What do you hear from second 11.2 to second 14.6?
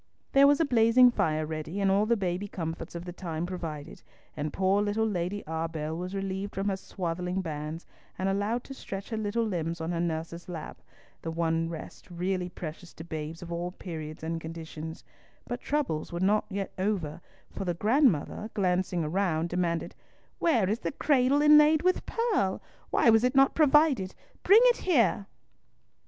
the one rest really precious to babes of all periods and